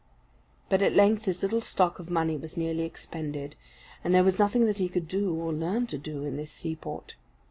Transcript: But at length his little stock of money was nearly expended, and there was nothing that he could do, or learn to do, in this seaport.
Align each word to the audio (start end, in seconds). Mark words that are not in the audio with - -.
But 0.67 0.81
at 0.81 0.95
length 0.95 1.25
his 1.25 1.43
little 1.43 1.61
stock 1.61 1.99
of 1.99 2.09
money 2.09 2.35
was 2.35 2.57
nearly 2.57 2.85
expended, 2.85 3.55
and 4.03 4.15
there 4.15 4.23
was 4.23 4.39
nothing 4.39 4.65
that 4.65 4.79
he 4.79 4.89
could 4.89 5.07
do, 5.07 5.31
or 5.35 5.53
learn 5.53 5.85
to 5.85 5.97
do, 5.99 6.23
in 6.25 6.37
this 6.37 6.49
seaport. 6.51 7.13